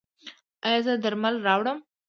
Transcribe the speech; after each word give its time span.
ایا 0.67 0.79
زه 0.85 0.93
درمل 1.03 1.35
راوړم؟ 1.45 1.77